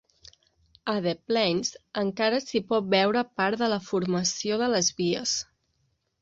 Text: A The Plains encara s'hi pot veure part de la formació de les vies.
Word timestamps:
A 0.93 0.93
The 1.07 1.11
Plains 1.31 1.69
encara 2.01 2.39
s'hi 2.45 2.61
pot 2.71 2.87
veure 2.95 3.23
part 3.43 3.61
de 3.63 3.69
la 3.75 3.79
formació 3.91 4.59
de 4.63 4.71
les 4.75 4.91
vies. 5.03 5.37